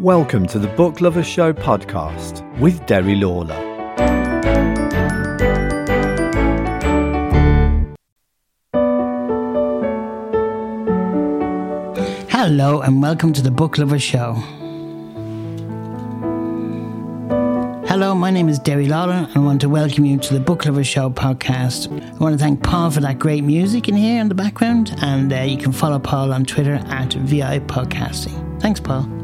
[0.00, 3.54] Welcome to the Book Lovers Show podcast with Derry Lawlor.
[12.30, 14.32] Hello, and welcome to the Book Lovers Show.
[17.86, 20.64] Hello, my name is Derry Lawlor, and I want to welcome you to the Book
[20.64, 21.92] Lovers Show podcast.
[21.92, 25.30] I want to thank Paul for that great music in here in the background, and
[25.30, 28.62] uh, you can follow Paul on Twitter at VI Podcasting.
[28.62, 29.19] Thanks, Paul.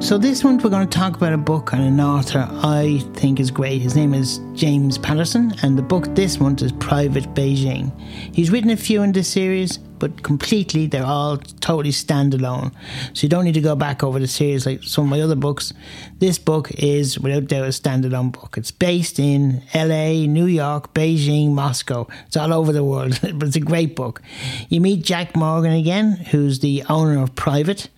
[0.00, 3.40] So, this month we're going to talk about a book and an author I think
[3.40, 3.82] is great.
[3.82, 7.90] His name is James Patterson, and the book this month is Private Beijing.
[8.32, 12.72] He's written a few in this series, but completely they're all totally standalone.
[13.12, 15.36] So you don't need to go back over the series like some of my other
[15.36, 15.72] books.
[16.18, 18.56] This book is without doubt a standalone book.
[18.56, 22.06] It's based in LA, New York, Beijing, Moscow.
[22.26, 24.22] It's all over the world, but it's a great book.
[24.68, 27.88] You meet Jack Morgan again, who's the owner of Private,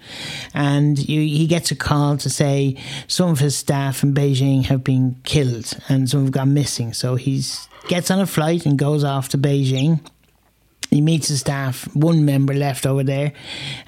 [0.54, 2.76] and you, he gets a call to say
[3.06, 6.92] some of his staff in Beijing have been killed and some have gone missing.
[6.92, 7.42] So he
[7.88, 10.00] gets on a flight and goes off to Beijing
[10.91, 13.33] he meets his staff, one member left over there,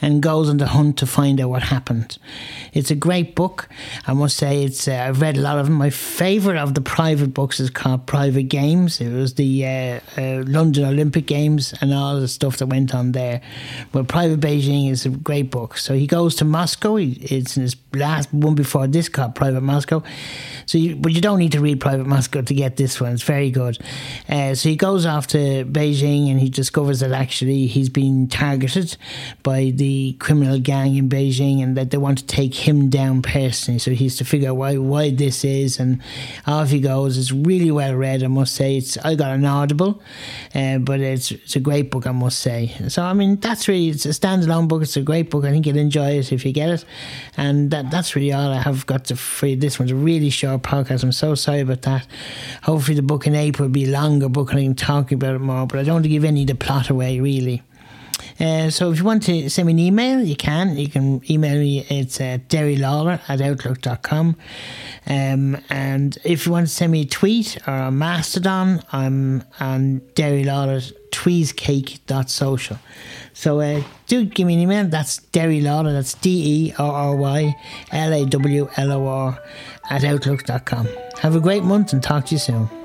[0.01, 2.17] and goes on the hunt to find out what happened.
[2.73, 3.69] It's a great book.
[4.07, 5.75] I must say, it's uh, I've read a lot of them.
[5.75, 9.01] My favourite of the private books is called Private Games.
[9.01, 13.13] It was the uh, uh, London Olympic Games and all the stuff that went on
[13.13, 13.41] there.
[13.91, 15.79] But Private Beijing is a great book.
[15.79, 16.97] So he goes to Moscow.
[16.97, 20.03] He, it's his last one before this called Private Moscow.
[20.67, 23.13] So, you, but you don't need to read Private Moscow to get this one.
[23.13, 23.79] It's very good.
[24.29, 28.97] Uh, so he goes off to Beijing and he discovers that actually he's been targeted
[29.43, 33.79] by the criminal gang in Beijing and that they want to take him down personally.
[33.79, 36.01] So he's to figure out why why this is and
[36.47, 37.19] off he goes.
[37.19, 38.77] It's really well read, I must say.
[38.77, 40.03] It's I got an audible,
[40.55, 42.75] uh, but it's it's a great book, I must say.
[42.89, 44.83] So I mean that's really it's a standalone book.
[44.83, 45.45] It's a great book.
[45.45, 46.85] I think you'll enjoy it if you get it.
[47.37, 49.55] And that that's really all I have got to free.
[49.55, 51.03] This one's a really short podcast.
[51.03, 52.07] I'm so sorry about that.
[52.63, 55.35] Hopefully the book in April will be a longer book and I can talk about
[55.35, 55.67] it more.
[55.67, 57.63] But I don't want to give any of the plot away, really.
[58.41, 60.77] Uh, so if you want to send me an email, you can.
[60.77, 61.85] You can email me.
[61.89, 64.37] It's uh, derrylawlor at outlook.com.
[65.07, 70.01] Um, and if you want to send me a tweet or a mastodon, I'm on
[70.15, 72.79] derrylawlor tweesecake.social.
[73.33, 74.89] So uh, do give me an email.
[74.89, 75.93] That's Derry Lawlor.
[75.93, 77.55] That's D E R R Y
[77.93, 79.43] L A W L O R
[79.91, 80.89] at outlook.com.
[81.21, 82.82] Have a great month and talk to you soon.